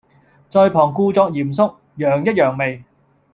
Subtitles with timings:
[0.49, 2.83] 在旁故作嚴肅，揚一揚眉